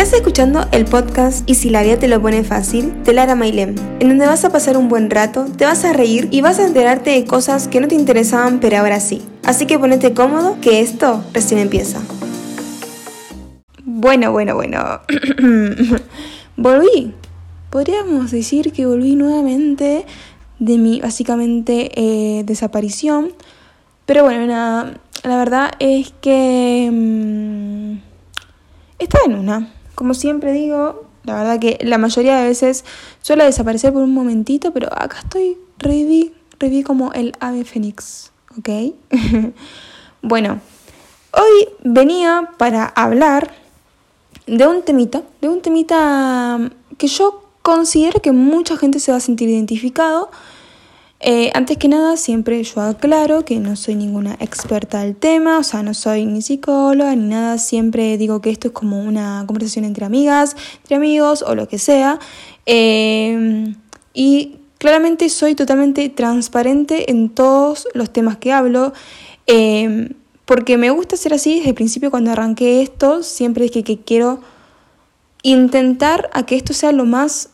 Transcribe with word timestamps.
Estás 0.00 0.14
escuchando 0.14 0.66
el 0.72 0.86
podcast 0.86 1.48
Y 1.48 1.56
si 1.56 1.68
la 1.68 1.82
vida 1.82 1.98
te 1.98 2.08
lo 2.08 2.22
pone 2.22 2.42
fácil 2.42 3.04
de 3.04 3.12
Lara 3.12 3.34
Mailem, 3.34 3.74
en 4.00 4.08
donde 4.08 4.26
vas 4.26 4.46
a 4.46 4.50
pasar 4.50 4.78
un 4.78 4.88
buen 4.88 5.10
rato, 5.10 5.44
te 5.58 5.66
vas 5.66 5.84
a 5.84 5.92
reír 5.92 6.26
y 6.30 6.40
vas 6.40 6.58
a 6.58 6.64
enterarte 6.66 7.10
de 7.10 7.26
cosas 7.26 7.68
que 7.68 7.82
no 7.82 7.86
te 7.86 7.96
interesaban 7.96 8.60
pero 8.60 8.78
ahora 8.78 8.98
sí. 8.98 9.20
Así 9.44 9.66
que 9.66 9.78
ponete 9.78 10.14
cómodo 10.14 10.56
que 10.62 10.80
esto 10.80 11.22
recién 11.34 11.60
empieza. 11.60 12.00
Bueno, 13.84 14.32
bueno, 14.32 14.54
bueno. 14.54 15.00
volví. 16.56 17.12
Podríamos 17.68 18.30
decir 18.30 18.72
que 18.72 18.86
volví 18.86 19.16
nuevamente 19.16 20.06
de 20.58 20.78
mi 20.78 21.02
básicamente 21.02 21.90
eh, 21.94 22.42
desaparición. 22.44 23.32
Pero 24.06 24.24
bueno, 24.24 24.46
nada, 24.46 24.94
la 25.24 25.36
verdad 25.36 25.72
es 25.78 26.14
que 26.22 26.88
mm, 26.90 27.98
estaba 28.98 29.24
en 29.26 29.34
una. 29.34 29.79
Como 29.94 30.14
siempre 30.14 30.52
digo, 30.52 31.04
la 31.24 31.34
verdad 31.34 31.58
que 31.58 31.78
la 31.82 31.98
mayoría 31.98 32.38
de 32.38 32.48
veces 32.48 32.84
suele 33.20 33.44
desaparecer 33.44 33.92
por 33.92 34.02
un 34.02 34.14
momentito, 34.14 34.72
pero 34.72 34.88
acá 34.90 35.18
estoy, 35.20 35.58
reviví, 35.78 36.32
reviví 36.58 36.82
como 36.82 37.12
el 37.12 37.34
ave 37.40 37.64
fénix, 37.64 38.32
¿ok? 38.58 38.94
bueno, 40.22 40.60
hoy 41.32 41.68
venía 41.84 42.50
para 42.56 42.86
hablar 42.86 43.52
de 44.46 44.66
un 44.66 44.82
temita, 44.82 45.22
de 45.40 45.48
un 45.48 45.60
temita 45.60 46.58
que 46.96 47.06
yo 47.06 47.44
considero 47.62 48.20
que 48.20 48.32
mucha 48.32 48.76
gente 48.76 48.98
se 49.00 49.12
va 49.12 49.18
a 49.18 49.20
sentir 49.20 49.48
identificado, 49.48 50.30
eh, 51.20 51.50
antes 51.52 51.76
que 51.76 51.86
nada, 51.86 52.16
siempre 52.16 52.62
yo 52.62 52.80
aclaro 52.80 53.44
que 53.44 53.60
no 53.60 53.76
soy 53.76 53.94
ninguna 53.94 54.38
experta 54.40 55.02
del 55.02 55.14
tema, 55.14 55.58
o 55.58 55.62
sea, 55.62 55.82
no 55.82 55.92
soy 55.92 56.24
ni 56.24 56.40
psicóloga 56.40 57.14
ni 57.14 57.28
nada, 57.28 57.58
siempre 57.58 58.16
digo 58.16 58.40
que 58.40 58.48
esto 58.48 58.68
es 58.68 58.74
como 58.74 58.98
una 58.98 59.44
conversación 59.46 59.84
entre 59.84 60.06
amigas, 60.06 60.56
entre 60.78 60.96
amigos 60.96 61.44
o 61.46 61.54
lo 61.54 61.68
que 61.68 61.78
sea. 61.78 62.18
Eh, 62.64 63.74
y 64.14 64.56
claramente 64.78 65.28
soy 65.28 65.54
totalmente 65.54 66.08
transparente 66.08 67.10
en 67.10 67.28
todos 67.28 67.86
los 67.92 68.10
temas 68.10 68.38
que 68.38 68.52
hablo. 68.52 68.94
Eh, 69.46 70.14
porque 70.46 70.78
me 70.78 70.90
gusta 70.90 71.16
ser 71.16 71.34
así 71.34 71.56
desde 71.58 71.68
el 71.68 71.74
principio 71.76 72.10
cuando 72.10 72.32
arranqué 72.32 72.82
esto, 72.82 73.22
siempre 73.22 73.66
es 73.66 73.70
que 73.70 73.98
quiero 74.00 74.40
intentar 75.42 76.28
que 76.46 76.56
esto 76.56 76.72
sea 76.72 76.92
lo 76.92 77.04
más 77.04 77.50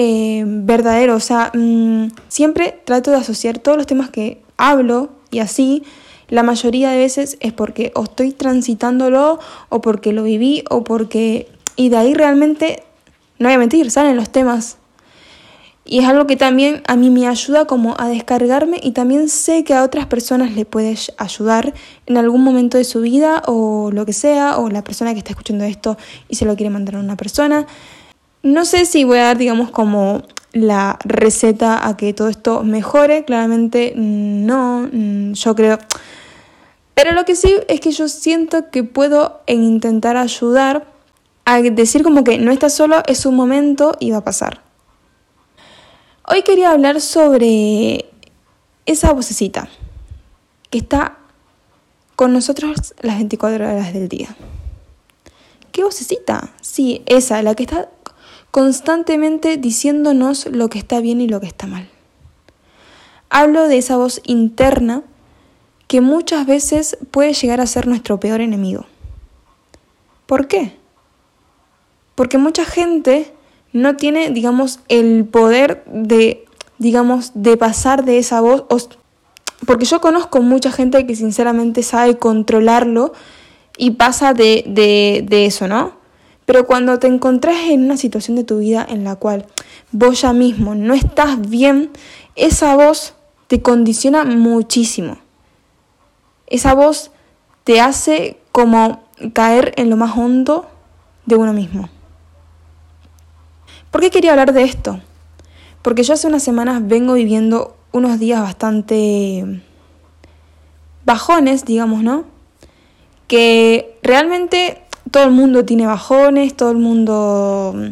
eh, 0.00 0.44
verdadero. 0.46 1.16
O 1.16 1.20
sea, 1.20 1.50
mm, 1.52 2.10
siempre 2.28 2.80
trato 2.84 3.10
de 3.10 3.16
asociar 3.16 3.58
todos 3.58 3.76
los 3.76 3.88
temas 3.88 4.10
que 4.10 4.40
hablo 4.56 5.10
y 5.32 5.40
así. 5.40 5.82
La 6.28 6.44
mayoría 6.44 6.90
de 6.90 6.98
veces 6.98 7.36
es 7.40 7.52
porque 7.52 7.90
o 7.96 8.04
estoy 8.04 8.30
transitándolo 8.30 9.40
o 9.70 9.80
porque 9.80 10.12
lo 10.12 10.22
viví 10.22 10.62
o 10.70 10.84
porque... 10.84 11.48
Y 11.74 11.88
de 11.88 11.96
ahí 11.96 12.14
realmente, 12.14 12.84
no 13.40 13.48
voy 13.48 13.54
a 13.54 13.58
mentir, 13.58 13.90
salen 13.90 14.14
los 14.14 14.30
temas. 14.30 14.76
Y 15.84 15.98
es 15.98 16.04
algo 16.04 16.28
que 16.28 16.36
también 16.36 16.82
a 16.86 16.94
mí 16.94 17.10
me 17.10 17.26
ayuda 17.26 17.64
como 17.64 17.96
a 17.98 18.08
descargarme 18.08 18.78
y 18.80 18.92
también 18.92 19.28
sé 19.28 19.64
que 19.64 19.74
a 19.74 19.82
otras 19.82 20.06
personas 20.06 20.52
le 20.52 20.64
puede 20.64 20.96
ayudar 21.16 21.74
en 22.06 22.18
algún 22.18 22.44
momento 22.44 22.78
de 22.78 22.84
su 22.84 23.00
vida 23.00 23.42
o 23.46 23.90
lo 23.90 24.06
que 24.06 24.12
sea, 24.12 24.58
o 24.58 24.68
la 24.68 24.84
persona 24.84 25.12
que 25.12 25.18
está 25.18 25.30
escuchando 25.30 25.64
esto 25.64 25.96
y 26.28 26.36
se 26.36 26.44
lo 26.44 26.54
quiere 26.54 26.70
mandar 26.70 26.96
a 26.96 27.00
una 27.00 27.16
persona. 27.16 27.66
No 28.42 28.64
sé 28.64 28.86
si 28.86 29.04
voy 29.04 29.18
a 29.18 29.24
dar, 29.24 29.38
digamos, 29.38 29.70
como 29.70 30.22
la 30.52 30.98
receta 31.04 31.86
a 31.86 31.96
que 31.96 32.12
todo 32.12 32.28
esto 32.28 32.62
mejore. 32.62 33.24
Claramente 33.24 33.92
no, 33.96 34.88
mm, 34.90 35.32
yo 35.32 35.54
creo... 35.54 35.78
Pero 36.94 37.12
lo 37.12 37.24
que 37.24 37.36
sí 37.36 37.54
es 37.68 37.80
que 37.80 37.92
yo 37.92 38.08
siento 38.08 38.70
que 38.70 38.82
puedo 38.82 39.40
intentar 39.46 40.16
ayudar 40.16 40.84
a 41.44 41.62
decir 41.62 42.02
como 42.02 42.24
que 42.24 42.38
no 42.38 42.50
estás 42.50 42.74
solo, 42.74 43.02
es 43.06 43.24
un 43.24 43.36
momento 43.36 43.96
y 44.00 44.10
va 44.10 44.18
a 44.18 44.24
pasar. 44.24 44.60
Hoy 46.26 46.42
quería 46.42 46.72
hablar 46.72 47.00
sobre 47.00 48.04
esa 48.84 49.12
vocecita 49.12 49.68
que 50.70 50.78
está 50.78 51.18
con 52.16 52.32
nosotros 52.32 52.94
las 53.00 53.16
24 53.16 53.64
horas 53.64 53.92
del 53.94 54.08
día. 54.08 54.34
¿Qué 55.72 55.84
vocecita? 55.84 56.50
Sí, 56.60 57.02
esa, 57.06 57.42
la 57.42 57.54
que 57.54 57.62
está 57.62 57.88
constantemente 58.50 59.56
diciéndonos 59.56 60.46
lo 60.46 60.68
que 60.68 60.78
está 60.78 61.00
bien 61.00 61.20
y 61.20 61.28
lo 61.28 61.40
que 61.40 61.46
está 61.46 61.66
mal. 61.66 61.88
Hablo 63.30 63.68
de 63.68 63.78
esa 63.78 63.96
voz 63.96 64.20
interna 64.24 65.02
que 65.86 66.00
muchas 66.00 66.46
veces 66.46 66.98
puede 67.10 67.32
llegar 67.32 67.60
a 67.60 67.66
ser 67.66 67.86
nuestro 67.86 68.20
peor 68.20 68.40
enemigo. 68.40 68.86
¿Por 70.26 70.46
qué? 70.46 70.76
Porque 72.14 72.38
mucha 72.38 72.64
gente 72.64 73.32
no 73.72 73.96
tiene, 73.96 74.30
digamos, 74.30 74.80
el 74.88 75.24
poder 75.24 75.84
de, 75.86 76.44
digamos, 76.78 77.32
de 77.34 77.56
pasar 77.56 78.04
de 78.04 78.18
esa 78.18 78.40
voz. 78.40 78.64
Porque 79.66 79.84
yo 79.84 80.00
conozco 80.00 80.42
mucha 80.42 80.70
gente 80.70 81.06
que 81.06 81.16
sinceramente 81.16 81.82
sabe 81.82 82.18
controlarlo 82.18 83.12
y 83.76 83.92
pasa 83.92 84.34
de, 84.34 84.64
de, 84.66 85.24
de 85.26 85.46
eso, 85.46 85.68
¿no? 85.68 85.97
Pero 86.48 86.66
cuando 86.66 86.98
te 86.98 87.08
encontrás 87.08 87.56
en 87.68 87.84
una 87.84 87.98
situación 87.98 88.34
de 88.34 88.42
tu 88.42 88.60
vida 88.60 88.86
en 88.88 89.04
la 89.04 89.16
cual 89.16 89.44
vos 89.92 90.22
ya 90.22 90.32
mismo 90.32 90.74
no 90.74 90.94
estás 90.94 91.38
bien, 91.46 91.90
esa 92.36 92.74
voz 92.74 93.12
te 93.48 93.60
condiciona 93.60 94.24
muchísimo. 94.24 95.18
Esa 96.46 96.72
voz 96.72 97.10
te 97.64 97.82
hace 97.82 98.38
como 98.50 99.02
caer 99.34 99.74
en 99.76 99.90
lo 99.90 99.98
más 99.98 100.16
hondo 100.16 100.66
de 101.26 101.36
uno 101.36 101.52
mismo. 101.52 101.90
¿Por 103.90 104.00
qué 104.00 104.10
quería 104.10 104.30
hablar 104.30 104.54
de 104.54 104.62
esto? 104.62 105.00
Porque 105.82 106.02
yo 106.02 106.14
hace 106.14 106.28
unas 106.28 106.42
semanas 106.42 106.80
vengo 106.82 107.12
viviendo 107.12 107.76
unos 107.92 108.18
días 108.18 108.40
bastante 108.40 109.60
bajones, 111.04 111.66
digamos, 111.66 112.02
¿no? 112.02 112.24
Que 113.26 113.98
realmente 114.02 114.87
todo 115.10 115.24
el 115.24 115.30
mundo 115.30 115.64
tiene 115.64 115.86
bajones, 115.86 116.56
todo 116.56 116.70
el 116.70 116.78
mundo 116.78 117.74
mm, 117.74 117.88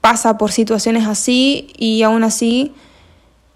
pasa 0.00 0.38
por 0.38 0.52
situaciones 0.52 1.06
así 1.06 1.68
y 1.76 2.02
aún 2.02 2.24
así, 2.24 2.72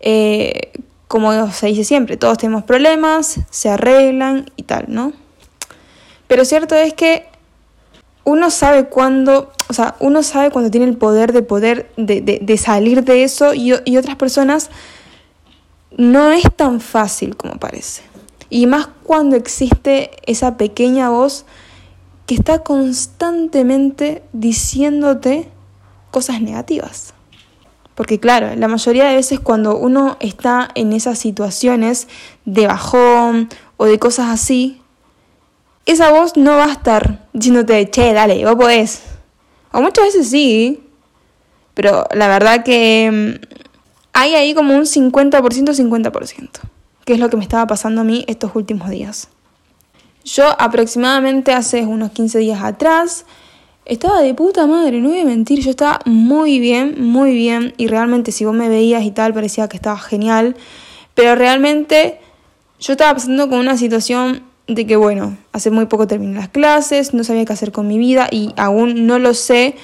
eh, 0.01 0.73
como 1.09 1.51
se 1.51 1.67
dice 1.67 1.85
siempre, 1.85 2.17
todos 2.17 2.39
tenemos 2.39 2.65
problemas, 2.65 3.41
se 3.51 3.69
arreglan 3.69 4.51
y 4.57 4.63
tal, 4.65 4.87
¿no? 4.89 5.13
Pero 6.27 6.45
cierto 6.45 6.75
es 6.75 6.95
que 6.95 7.27
uno 8.25 8.51
sabe 8.51 8.85
cuándo, 8.85 9.53
o 9.69 9.73
sea, 9.73 9.97
uno 9.99 10.23
sabe 10.23 10.51
cuando 10.51 10.71
tiene 10.71 10.87
el 10.87 10.97
poder 10.97 11.33
de 11.33 11.43
poder, 11.43 11.91
de, 11.97 12.21
de 12.21 12.59
salir 12.59 13.05
de 13.05 13.25
eso 13.25 13.55
y, 13.55 13.73
y 13.85 13.97
otras 13.97 14.17
personas 14.17 14.71
no 15.97 16.31
es 16.31 16.45
tan 16.55 16.81
fácil 16.81 17.37
como 17.37 17.55
parece. 17.55 18.03
Y 18.49 18.67
más 18.67 18.89
cuando 19.05 19.37
existe 19.37 20.11
esa 20.27 20.57
pequeña 20.57 21.11
voz 21.11 21.45
que 22.31 22.37
está 22.37 22.61
constantemente 22.61 24.23
diciéndote 24.33 25.49
cosas 26.13 26.41
negativas. 26.41 27.13
Porque 27.97 28.21
claro, 28.21 28.55
la 28.55 28.69
mayoría 28.69 29.07
de 29.07 29.17
veces 29.17 29.41
cuando 29.41 29.77
uno 29.77 30.17
está 30.21 30.69
en 30.77 30.93
esas 30.93 31.19
situaciones 31.19 32.07
de 32.45 32.69
bajón 32.69 33.49
o 33.79 33.87
de 33.87 33.99
cosas 33.99 34.29
así, 34.29 34.81
esa 35.87 36.13
voz 36.13 36.37
no 36.37 36.53
va 36.53 36.67
a 36.67 36.73
estar 36.73 37.27
diciéndote, 37.33 37.91
che, 37.91 38.13
dale, 38.13 38.45
vos 38.45 38.55
podés. 38.55 39.03
O 39.73 39.81
muchas 39.81 40.05
veces 40.05 40.31
sí, 40.31 40.85
pero 41.75 42.07
la 42.15 42.29
verdad 42.29 42.63
que 42.63 43.11
mm, 43.11 43.57
hay 44.13 44.37
ahí 44.37 44.55
como 44.55 44.77
un 44.77 44.85
50%, 44.85 45.41
50%, 45.41 46.49
que 47.05 47.13
es 47.13 47.19
lo 47.19 47.29
que 47.29 47.37
me 47.37 47.43
estaba 47.43 47.67
pasando 47.67 48.03
a 48.03 48.05
mí 48.05 48.25
estos 48.29 48.55
últimos 48.55 48.89
días. 48.89 49.31
Yo 50.25 50.45
aproximadamente 50.61 51.53
hace 51.53 51.87
unos 51.87 52.11
15 52.11 52.39
días 52.39 52.63
atrás 52.63 53.25
estaba 53.87 54.21
de 54.21 54.35
puta 54.35 54.67
madre, 54.67 55.01
no 55.01 55.09
voy 55.09 55.21
a 55.21 55.25
mentir, 55.25 55.61
yo 55.61 55.71
estaba 55.71 56.01
muy 56.05 56.61
bien, 56.61 57.03
muy 57.03 57.33
bien 57.35 57.75
y 57.77 57.87
realmente 57.87 58.31
si 58.31 58.45
vos 58.45 58.55
me 58.55 58.69
veías 58.69 59.03
y 59.03 59.11
tal 59.11 59.33
parecía 59.33 59.69
que 59.69 59.77
estaba 59.77 59.99
genial, 59.99 60.57
pero 61.15 61.35
realmente 61.35 62.21
yo 62.79 62.93
estaba 62.93 63.15
pasando 63.15 63.49
con 63.49 63.59
una 63.59 63.77
situación 63.77 64.43
de 64.67 64.87
que 64.87 64.97
bueno, 64.97 65.37
hace 65.53 65.71
muy 65.71 65.87
poco 65.87 66.07
terminé 66.07 66.35
las 66.35 66.51
clases, 66.51 67.15
no 67.15 67.25
sabía 67.25 67.45
qué 67.45 67.53
hacer 67.53 67.73
con 67.73 67.89
mi 67.89 67.99
vida 67.99 68.29
y 68.31 68.53
aún 68.57 69.07
no 69.07 69.19
lo 69.19 69.35
sé, 69.35 69.75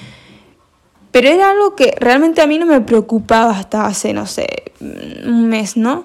pero 1.10 1.28
era 1.28 1.50
algo 1.50 1.74
que 1.74 1.94
realmente 1.98 2.42
a 2.42 2.46
mí 2.46 2.58
no 2.58 2.66
me 2.66 2.80
preocupaba 2.82 3.52
hasta 3.52 3.86
hace, 3.86 4.12
no 4.12 4.26
sé, 4.26 4.46
un 4.80 5.48
mes, 5.48 5.76
¿no? 5.76 6.04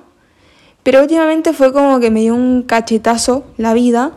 Pero 0.83 1.01
últimamente 1.01 1.53
fue 1.53 1.71
como 1.73 1.99
que 1.99 2.09
me 2.09 2.21
dio 2.21 2.33
un 2.33 2.63
cachetazo 2.63 3.43
la 3.57 3.73
vida 3.73 4.13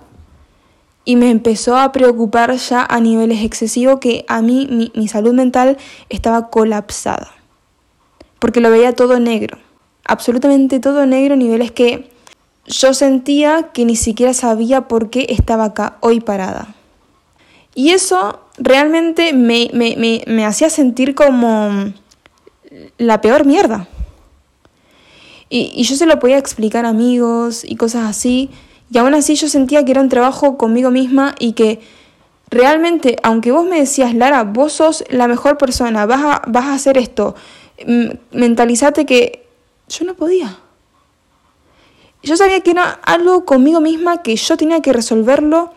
y 1.04 1.16
me 1.16 1.30
empezó 1.30 1.76
a 1.76 1.92
preocupar 1.92 2.54
ya 2.56 2.84
a 2.88 3.00
niveles 3.00 3.44
excesivos 3.44 4.00
que 4.00 4.24
a 4.28 4.40
mí 4.42 4.90
mi, 4.94 5.08
salud 5.08 5.34
mental 5.34 5.76
estaba 6.08 6.50
colapsada. 6.50 7.30
Porque 8.38 8.60
lo 8.60 8.70
veía 8.70 8.94
todo 8.94 9.20
negro, 9.20 9.58
absolutamente 10.04 10.80
todo 10.80 11.06
negro, 11.06 11.36
niveles 11.36 11.72
que 11.72 12.10
yo 12.66 12.94
sentía 12.94 13.70
que 13.72 13.84
ni 13.84 13.96
siquiera 13.96 14.32
sabía 14.32 14.88
por 14.88 15.10
qué 15.10 15.26
estaba 15.28 15.64
acá 15.64 15.98
hoy 16.00 16.20
parada. 16.20 16.74
Y 17.74 17.90
eso 17.90 18.40
realmente 18.56 19.32
me, 19.32 19.70
me 19.72 20.46
hacía 20.46 20.70
sentir 20.70 21.14
como 21.14 21.92
la 22.98 23.20
peor 23.20 23.44
mierda. 23.44 23.88
Y, 25.48 25.72
y, 25.74 25.84
yo 25.84 25.96
se 25.96 26.06
lo 26.06 26.18
podía 26.18 26.38
explicar 26.38 26.84
a 26.84 26.88
amigos 26.88 27.64
y 27.64 27.76
cosas 27.76 28.08
así. 28.08 28.50
Y 28.90 28.98
aún 28.98 29.14
así 29.14 29.34
yo 29.34 29.48
sentía 29.48 29.84
que 29.84 29.92
era 29.92 30.00
un 30.00 30.08
trabajo 30.08 30.56
conmigo 30.56 30.90
misma 30.90 31.34
y 31.38 31.52
que 31.52 31.80
realmente, 32.50 33.16
aunque 33.22 33.52
vos 33.52 33.64
me 33.64 33.80
decías, 33.80 34.14
Lara, 34.14 34.44
vos 34.44 34.74
sos 34.74 35.04
la 35.10 35.26
mejor 35.26 35.58
persona, 35.58 36.06
vas 36.06 36.22
a, 36.22 36.42
vas 36.46 36.66
a 36.66 36.74
hacer 36.74 36.98
esto, 36.98 37.34
mentalizate 38.30 39.06
que 39.06 39.46
yo 39.88 40.04
no 40.04 40.14
podía. 40.14 40.58
Yo 42.22 42.36
sabía 42.36 42.60
que 42.60 42.70
era 42.70 42.90
algo 43.02 43.44
conmigo 43.44 43.80
misma 43.80 44.22
que 44.22 44.36
yo 44.36 44.56
tenía 44.56 44.80
que 44.80 44.92
resolverlo 44.92 45.72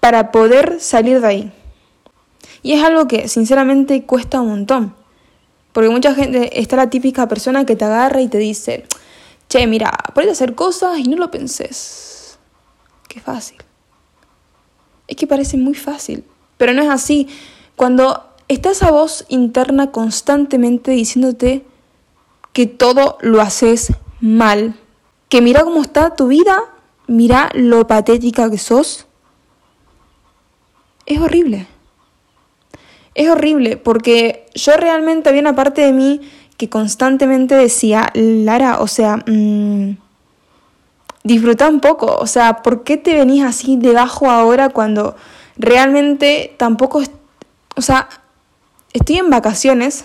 para 0.00 0.32
poder 0.32 0.80
salir 0.80 1.20
de 1.20 1.26
ahí. 1.26 1.52
Y 2.62 2.72
es 2.72 2.82
algo 2.82 3.06
que 3.06 3.28
sinceramente 3.28 4.02
cuesta 4.04 4.40
un 4.40 4.48
montón. 4.48 4.94
Porque 5.72 5.88
mucha 5.88 6.14
gente 6.14 6.60
está 6.60 6.76
la 6.76 6.90
típica 6.90 7.28
persona 7.28 7.64
que 7.64 7.76
te 7.76 7.84
agarra 7.84 8.20
y 8.20 8.28
te 8.28 8.38
dice, 8.38 8.84
che, 9.48 9.66
mira, 9.66 9.88
a 9.90 10.30
hacer 10.30 10.54
cosas 10.54 10.98
y 10.98 11.04
no 11.04 11.16
lo 11.16 11.30
penses. 11.30 12.11
Qué 13.12 13.20
fácil. 13.20 13.58
Es 15.06 15.16
que 15.16 15.26
parece 15.26 15.58
muy 15.58 15.74
fácil, 15.74 16.24
pero 16.56 16.72
no 16.72 16.80
es 16.80 16.88
así. 16.88 17.28
Cuando 17.76 18.24
está 18.48 18.70
esa 18.70 18.90
voz 18.90 19.26
interna 19.28 19.90
constantemente 19.90 20.92
diciéndote 20.92 21.66
que 22.54 22.66
todo 22.66 23.18
lo 23.20 23.42
haces 23.42 23.92
mal, 24.22 24.76
que 25.28 25.42
mira 25.42 25.62
cómo 25.62 25.82
está 25.82 26.16
tu 26.16 26.28
vida, 26.28 26.58
mira 27.06 27.50
lo 27.52 27.86
patética 27.86 28.50
que 28.50 28.56
sos, 28.56 29.06
es 31.04 31.20
horrible. 31.20 31.66
Es 33.14 33.28
horrible 33.28 33.76
porque 33.76 34.46
yo 34.54 34.74
realmente 34.78 35.28
había 35.28 35.42
una 35.42 35.54
parte 35.54 35.82
de 35.82 35.92
mí 35.92 36.22
que 36.56 36.70
constantemente 36.70 37.56
decía, 37.56 38.10
Lara, 38.14 38.80
o 38.80 38.86
sea, 38.86 39.22
mmm, 39.26 39.96
disfruta 41.24 41.68
un 41.68 41.80
poco, 41.80 42.16
o 42.16 42.26
sea, 42.26 42.62
¿por 42.62 42.82
qué 42.84 42.96
te 42.96 43.14
venís 43.14 43.44
así 43.44 43.76
debajo 43.76 44.30
ahora 44.30 44.68
cuando 44.68 45.16
realmente 45.56 46.54
tampoco, 46.56 47.02
o 47.76 47.82
sea, 47.82 48.08
estoy 48.92 49.18
en 49.18 49.30
vacaciones 49.30 50.04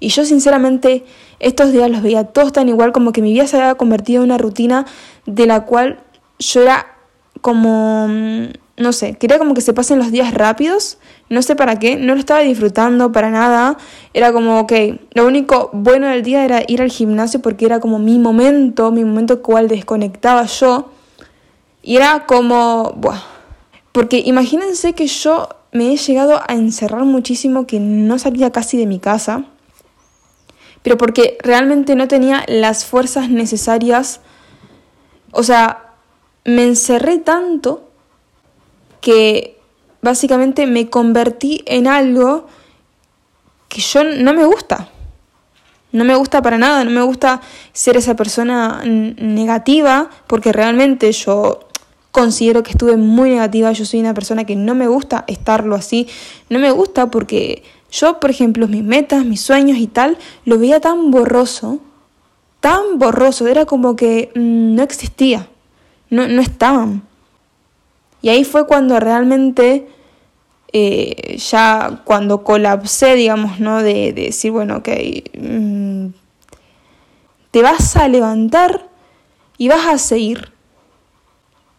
y 0.00 0.08
yo 0.08 0.24
sinceramente 0.24 1.04
estos 1.40 1.72
días 1.72 1.90
los 1.90 2.02
veía 2.02 2.24
todos 2.24 2.52
tan 2.52 2.68
igual 2.68 2.92
como 2.92 3.12
que 3.12 3.22
mi 3.22 3.32
vida 3.32 3.46
se 3.46 3.56
había 3.56 3.74
convertido 3.76 4.22
en 4.22 4.30
una 4.30 4.38
rutina 4.38 4.86
de 5.26 5.46
la 5.46 5.64
cual 5.64 6.00
yo 6.38 6.62
era 6.62 6.86
como, 7.40 8.08
mm, 8.08 8.44
no 8.78 8.92
sé, 8.92 9.14
quería 9.14 9.38
como 9.38 9.54
que 9.54 9.60
se 9.60 9.72
pasen 9.72 9.98
los 9.98 10.10
días 10.12 10.32
rápidos, 10.32 10.98
no 11.28 11.42
sé 11.42 11.56
para 11.56 11.78
qué, 11.78 11.96
no 11.96 12.14
lo 12.14 12.20
estaba 12.20 12.40
disfrutando 12.40 13.12
para 13.12 13.30
nada, 13.30 13.76
era 14.14 14.32
como, 14.32 14.60
ok, 14.60 14.72
lo 15.14 15.26
único 15.26 15.70
bueno 15.72 16.06
del 16.06 16.22
día 16.22 16.44
era 16.44 16.62
ir 16.66 16.80
al 16.80 16.90
gimnasio 16.90 17.42
porque 17.42 17.66
era 17.66 17.80
como 17.80 17.98
mi 17.98 18.18
momento, 18.18 18.90
mi 18.90 19.04
momento 19.04 19.42
cual 19.42 19.68
desconectaba 19.68 20.46
yo, 20.46 20.90
y 21.82 21.96
era 21.96 22.26
como, 22.26 22.94
buah, 22.96 23.20
porque 23.92 24.22
imagínense 24.24 24.92
que 24.92 25.06
yo 25.06 25.48
me 25.72 25.92
he 25.92 25.96
llegado 25.96 26.40
a 26.46 26.54
encerrar 26.54 27.04
muchísimo, 27.04 27.66
que 27.66 27.80
no 27.80 28.18
salía 28.18 28.50
casi 28.52 28.78
de 28.78 28.86
mi 28.86 29.00
casa, 29.00 29.44
pero 30.82 30.96
porque 30.96 31.36
realmente 31.42 31.96
no 31.96 32.06
tenía 32.06 32.44
las 32.46 32.84
fuerzas 32.84 33.28
necesarias, 33.28 34.20
o 35.32 35.42
sea, 35.42 35.94
me 36.44 36.62
encerré 36.62 37.18
tanto 37.18 37.87
que 39.00 39.58
básicamente 40.02 40.66
me 40.66 40.88
convertí 40.88 41.62
en 41.66 41.86
algo 41.86 42.46
que 43.68 43.80
yo 43.80 44.04
no 44.04 44.34
me 44.34 44.44
gusta. 44.44 44.88
No 45.90 46.04
me 46.04 46.14
gusta 46.14 46.42
para 46.42 46.58
nada, 46.58 46.84
no 46.84 46.90
me 46.90 47.02
gusta 47.02 47.40
ser 47.72 47.96
esa 47.96 48.14
persona 48.14 48.82
negativa, 48.84 50.10
porque 50.26 50.52
realmente 50.52 51.10
yo 51.12 51.60
considero 52.10 52.62
que 52.62 52.72
estuve 52.72 52.96
muy 52.96 53.30
negativa, 53.30 53.72
yo 53.72 53.84
soy 53.84 54.00
una 54.00 54.12
persona 54.12 54.44
que 54.44 54.56
no 54.56 54.74
me 54.74 54.86
gusta 54.86 55.24
estarlo 55.28 55.74
así, 55.74 56.08
no 56.50 56.58
me 56.58 56.70
gusta 56.70 57.10
porque 57.10 57.62
yo, 57.90 58.20
por 58.20 58.30
ejemplo, 58.30 58.68
mis 58.68 58.84
metas, 58.84 59.24
mis 59.24 59.40
sueños 59.40 59.78
y 59.78 59.86
tal, 59.86 60.18
lo 60.44 60.58
veía 60.58 60.80
tan 60.80 61.10
borroso, 61.10 61.80
tan 62.60 62.98
borroso, 62.98 63.46
era 63.46 63.64
como 63.64 63.96
que 63.96 64.30
mm, 64.34 64.74
no 64.74 64.82
existía 64.82 65.48
no, 66.10 66.28
no 66.28 66.40
estaban. 66.40 67.02
Y 68.28 68.30
ahí 68.30 68.44
fue 68.44 68.66
cuando 68.66 69.00
realmente, 69.00 69.88
eh, 70.74 71.38
ya 71.38 72.02
cuando 72.04 72.44
colapsé, 72.44 73.14
digamos, 73.14 73.58
¿no? 73.58 73.82
De, 73.82 74.12
decir, 74.12 74.50
bueno, 74.50 74.76
ok, 74.76 74.88
mm, 75.32 76.08
te 77.50 77.62
vas 77.62 77.96
a 77.96 78.06
levantar 78.06 78.86
y 79.56 79.68
vas 79.68 79.86
a 79.86 79.96
seguir. 79.96 80.52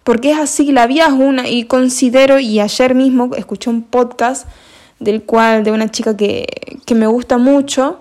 Porque 0.04 0.32
es 0.32 0.40
así, 0.40 0.72
la 0.72 0.88
vida 0.88 1.06
es 1.06 1.14
una, 1.14 1.48
y 1.48 1.66
considero, 1.66 2.40
y 2.40 2.60
ayer 2.60 2.96
mismo 2.96 3.30
escuché 3.36 3.70
un 3.70 3.84
podcast 3.84 4.48
del 4.98 5.22
cual, 5.22 5.64
de 5.64 5.72
una 5.72 5.92
chica 5.92 6.18
que, 6.18 6.48
que 6.84 6.96
me 6.96 7.06
gusta 7.06 7.38
mucho, 7.38 8.00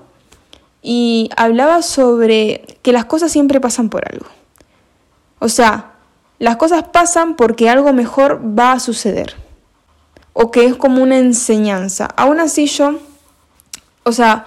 y 0.81 1.29
hablaba 1.37 1.83
sobre 1.83 2.79
que 2.81 2.93
las 2.93 3.05
cosas 3.05 3.31
siempre 3.31 3.61
pasan 3.61 3.91
por 3.91 4.11
algo. 4.11 4.25
O 5.39 5.51
sea, 5.51 5.98
las 6.39 6.57
cosas 6.57 6.85
pasan 6.93 7.37
porque 7.37 7.69
algo 7.69 7.93
mejor 7.93 8.41
va 8.59 8.73
a 8.73 8.81
suceder. 8.81 9.35
O 10.33 10.51
que 10.51 10.65
es 10.67 10.77
como 10.77 11.03
una 11.03 11.19
enseñanza. 11.19 12.09
Aún 12.17 12.39
así 12.39 12.67
yo, 12.67 12.99
o 14.05 14.13
sea, 14.13 14.47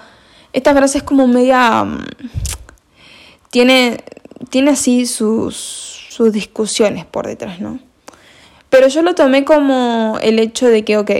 esta 0.53 0.73
frase 0.73 0.99
es 0.99 1.03
como 1.03 1.27
media... 1.27 1.83
Mm, 1.83 2.05
tiene, 3.49 4.03
tiene 4.49 4.71
así 4.71 5.05
sus, 5.05 6.05
sus 6.09 6.31
discusiones 6.31 7.05
por 7.05 7.27
detrás, 7.27 7.59
¿no? 7.59 7.79
Pero 8.69 8.87
yo 8.87 9.01
lo 9.01 9.13
tomé 9.15 9.43
como 9.43 10.17
el 10.21 10.39
hecho 10.39 10.67
de 10.67 10.85
que, 10.85 10.97
ok, 10.97 11.11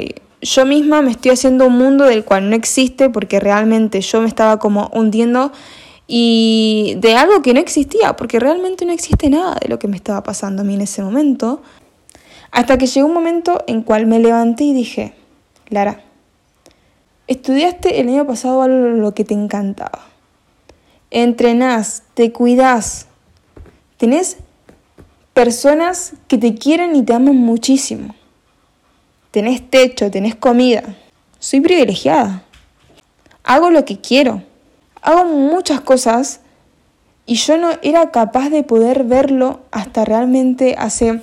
yo 0.42 0.66
misma 0.66 1.02
me 1.02 1.12
estoy 1.12 1.32
haciendo 1.32 1.68
un 1.68 1.78
mundo 1.78 2.06
del 2.06 2.24
cual 2.24 2.50
no 2.50 2.56
existe 2.56 3.10
porque 3.10 3.42
realmente 3.42 4.00
yo 4.00 4.22
me 4.22 4.28
estaba 4.28 4.58
como 4.58 4.90
hundiendo 4.94 5.52
y 6.14 6.96
de 6.98 7.16
algo 7.16 7.42
que 7.42 7.54
no 7.54 7.62
existía, 7.62 8.18
porque 8.18 8.38
realmente 8.38 8.86
no 8.86 8.92
existe 8.92 9.30
nada 9.30 9.56
de 9.62 9.70
lo 9.70 9.80
que 9.80 9.88
me 9.88 9.96
estaba 9.96 10.22
pasando 10.24 10.62
a 10.62 10.66
mí 10.66 10.74
en 10.74 10.82
ese 10.82 11.02
momento, 11.02 11.62
hasta 12.52 12.78
que 12.78 12.86
llegó 12.86 13.08
un 13.08 13.14
momento 13.14 13.64
en 13.66 13.82
cual 13.82 14.08
me 14.08 14.20
levanté 14.20 14.66
y 14.66 14.74
dije, 14.74 15.14
Lara, 15.70 16.02
estudiaste 17.28 18.02
el 18.02 18.10
año 18.10 18.28
pasado 18.28 18.62
algo 18.62 18.88
lo 18.88 19.14
que 19.14 19.24
te 19.24 19.34
encantaba, 19.34 20.02
entrenás, 21.12 22.04
te 22.14 22.34
cuidás, 22.34 23.08
tenés 23.96 24.36
personas 25.34 26.16
que 26.28 26.38
te 26.38 26.56
quieren 26.56 26.94
y 26.94 27.04
te 27.04 27.14
aman 27.14 27.38
muchísimo, 27.38 28.16
tenés 29.32 29.62
techo, 29.70 30.12
tenés 30.12 30.36
comida, 30.36 30.84
soy 31.40 31.62
privilegiada, 31.62 32.44
hago 33.46 33.70
lo 33.70 33.86
que 33.86 34.02
quiero 34.02 34.51
hago 35.02 35.26
muchas 35.26 35.82
cosas 35.82 36.42
y 37.26 37.36
yo 37.36 37.58
no 37.58 37.70
era 37.82 38.12
capaz 38.12 38.50
de 38.50 38.64
poder 38.64 39.04
verlo 39.04 39.62
hasta 39.72 40.06
realmente 40.06 40.76
hace 40.78 41.22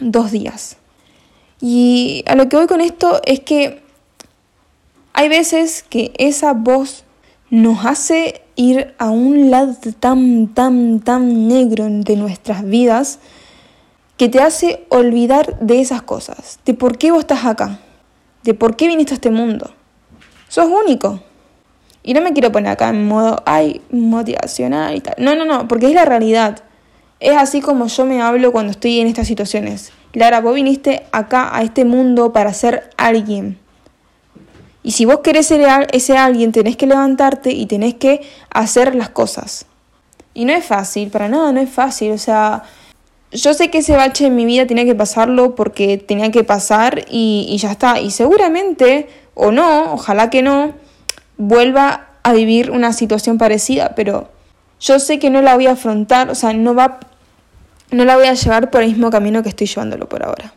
dos 0.00 0.30
días. 0.30 0.76
Y 1.60 2.24
a 2.26 2.34
lo 2.34 2.48
que 2.48 2.56
voy 2.56 2.66
con 2.66 2.80
esto 2.80 3.20
es 3.24 3.40
que 3.40 3.82
hay 5.12 5.28
veces 5.28 5.82
que 5.82 6.12
esa 6.18 6.52
voz 6.52 7.04
nos 7.50 7.84
hace 7.84 8.42
ir 8.56 8.94
a 8.98 9.10
un 9.10 9.50
lado 9.50 9.74
tan, 9.98 10.48
tan, 10.48 11.00
tan 11.00 11.48
negro 11.48 11.86
de 11.88 12.16
nuestras 12.16 12.64
vidas 12.64 13.18
que 14.16 14.28
te 14.28 14.40
hace 14.40 14.84
olvidar 14.88 15.58
de 15.60 15.80
esas 15.80 16.02
cosas, 16.02 16.58
de 16.64 16.74
por 16.74 16.98
qué 16.98 17.10
vos 17.10 17.20
estás 17.20 17.44
acá, 17.44 17.78
de 18.42 18.54
por 18.54 18.76
qué 18.76 18.88
viniste 18.88 19.14
a 19.14 19.16
este 19.16 19.30
mundo. 19.30 19.72
Sos 20.48 20.66
único. 20.66 21.20
Y 22.02 22.14
no 22.14 22.20
me 22.20 22.32
quiero 22.32 22.52
poner 22.52 22.72
acá 22.72 22.88
en 22.88 23.06
modo, 23.06 23.42
ay, 23.44 23.82
motivacional 23.90 24.96
y 24.96 25.00
tal. 25.00 25.14
No, 25.18 25.34
no, 25.34 25.44
no, 25.44 25.68
porque 25.68 25.86
es 25.86 25.94
la 25.94 26.04
realidad. 26.04 26.62
Es 27.20 27.36
así 27.36 27.60
como 27.60 27.86
yo 27.88 28.06
me 28.06 28.22
hablo 28.22 28.52
cuando 28.52 28.70
estoy 28.70 29.00
en 29.00 29.08
estas 29.08 29.26
situaciones. 29.26 29.92
Clara, 30.12 30.40
vos 30.40 30.54
viniste 30.54 31.04
acá 31.12 31.54
a 31.54 31.62
este 31.62 31.84
mundo 31.84 32.32
para 32.32 32.52
ser 32.54 32.90
alguien. 32.96 33.58
Y 34.82 34.92
si 34.92 35.04
vos 35.04 35.18
querés 35.18 35.46
ser 35.46 35.66
ese 35.92 36.16
alguien, 36.16 36.52
tenés 36.52 36.76
que 36.76 36.86
levantarte 36.86 37.50
y 37.50 37.66
tenés 37.66 37.94
que 37.94 38.22
hacer 38.50 38.94
las 38.94 39.10
cosas. 39.10 39.66
Y 40.32 40.44
no 40.44 40.52
es 40.52 40.64
fácil, 40.64 41.10
para 41.10 41.28
nada, 41.28 41.52
no 41.52 41.60
es 41.60 41.68
fácil. 41.68 42.12
O 42.12 42.18
sea, 42.18 42.62
yo 43.32 43.52
sé 43.52 43.70
que 43.70 43.78
ese 43.78 43.96
bache 43.96 44.26
en 44.26 44.36
mi 44.36 44.46
vida 44.46 44.66
tenía 44.66 44.84
que 44.84 44.94
pasarlo 44.94 45.54
porque 45.54 45.98
tenía 45.98 46.30
que 46.30 46.44
pasar 46.44 47.04
y, 47.10 47.46
y 47.50 47.58
ya 47.58 47.72
está. 47.72 48.00
Y 48.00 48.10
seguramente, 48.10 49.08
o 49.34 49.50
no, 49.50 49.92
ojalá 49.92 50.30
que 50.30 50.42
no, 50.42 50.72
vuelva 51.38 52.08
a 52.22 52.32
vivir 52.34 52.70
una 52.70 52.92
situación 52.92 53.38
parecida, 53.38 53.94
pero 53.96 54.28
yo 54.80 54.98
sé 54.98 55.18
que 55.18 55.30
no 55.30 55.40
la 55.40 55.54
voy 55.54 55.66
a 55.66 55.72
afrontar, 55.72 56.28
o 56.28 56.34
sea, 56.34 56.52
no 56.52 56.74
va 56.74 57.00
no 57.90 58.04
la 58.04 58.16
voy 58.16 58.26
a 58.26 58.34
llevar 58.34 58.70
por 58.70 58.82
el 58.82 58.90
mismo 58.90 59.10
camino 59.10 59.42
que 59.42 59.48
estoy 59.48 59.66
llevándolo 59.66 60.08
por 60.08 60.22
ahora. 60.22 60.52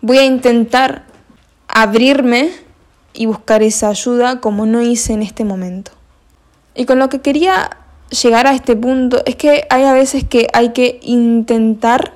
Voy 0.00 0.18
a 0.18 0.24
intentar 0.24 1.02
abrirme 1.66 2.50
y 3.14 3.26
buscar 3.26 3.62
esa 3.62 3.88
ayuda 3.88 4.40
como 4.40 4.64
no 4.64 4.80
hice 4.80 5.12
en 5.12 5.22
este 5.22 5.44
momento. 5.44 5.90
Y 6.74 6.86
con 6.86 6.98
lo 6.98 7.08
que 7.08 7.20
quería 7.20 7.70
llegar 8.10 8.46
a 8.46 8.54
este 8.54 8.76
punto 8.76 9.22
es 9.26 9.36
que 9.36 9.66
hay 9.70 9.84
a 9.84 9.92
veces 9.92 10.24
que 10.24 10.48
hay 10.52 10.70
que 10.70 11.00
intentar 11.02 12.14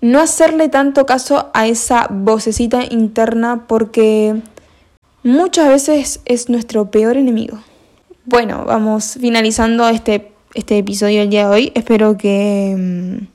no 0.00 0.20
hacerle 0.20 0.68
tanto 0.68 1.06
caso 1.06 1.50
a 1.54 1.66
esa 1.66 2.06
vocecita 2.08 2.82
interna 2.88 3.64
porque 3.66 4.40
muchas 5.28 5.68
veces 5.68 6.20
es 6.24 6.48
nuestro 6.48 6.90
peor 6.90 7.16
enemigo. 7.16 7.58
Bueno, 8.24 8.64
vamos 8.66 9.18
finalizando 9.20 9.88
este, 9.88 10.32
este 10.54 10.78
episodio 10.78 11.20
del 11.20 11.30
día 11.30 11.48
de 11.48 11.54
hoy. 11.54 11.72
Espero 11.74 12.16
que, 12.16 12.74
mm, 12.76 13.26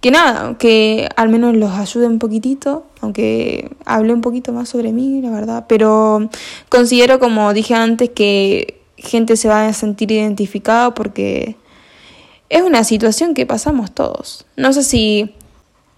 que 0.00 0.10
nada, 0.10 0.58
que 0.58 1.08
al 1.16 1.28
menos 1.28 1.56
los 1.56 1.72
ayude 1.72 2.06
un 2.06 2.18
poquitito, 2.18 2.84
aunque 3.00 3.70
hable 3.84 4.12
un 4.12 4.20
poquito 4.20 4.52
más 4.52 4.68
sobre 4.68 4.92
mí, 4.92 5.22
la 5.22 5.30
verdad. 5.30 5.66
Pero 5.68 6.28
considero, 6.68 7.18
como 7.18 7.52
dije 7.52 7.74
antes, 7.74 8.10
que 8.10 8.80
gente 8.96 9.36
se 9.36 9.48
va 9.48 9.66
a 9.66 9.72
sentir 9.72 10.10
identificada 10.10 10.94
porque 10.94 11.56
es 12.48 12.62
una 12.62 12.82
situación 12.84 13.34
que 13.34 13.46
pasamos 13.46 13.92
todos. 13.92 14.46
No 14.56 14.72
sé 14.72 14.82
si 14.82 15.34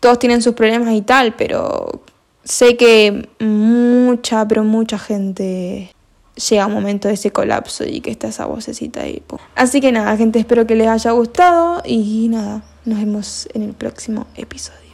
todos 0.00 0.19
tienen 0.19 0.43
sus 0.43 0.55
problemas 0.55 0.95
y 0.95 1.02
tal, 1.02 1.35
pero 1.37 2.02
sé 2.49 2.76
que 2.76 3.28
mucha, 3.38 4.49
pero 4.49 4.64
mucha 4.64 4.99
gente 4.99 5.95
llega 6.49 6.67
un 6.67 6.73
momento 6.73 7.09
de 7.09 7.14
ese 7.14 7.31
colapso 7.31 7.85
y 7.85 8.00
que 8.00 8.11
está 8.11 8.28
esa 8.28 8.47
vocecita 8.47 9.02
ahí. 9.02 9.23
Así 9.55 9.81
que 9.81 9.93
nada, 9.93 10.17
gente, 10.17 10.38
espero 10.38 10.67
que 10.67 10.75
les 10.75 10.88
haya 10.88 11.11
gustado 11.12 11.83
y 11.85 12.28
nada, 12.28 12.62
nos 12.85 12.99
vemos 12.99 13.49
en 13.55 13.62
el 13.62 13.73
próximo 13.75 14.26
episodio. 14.35 14.88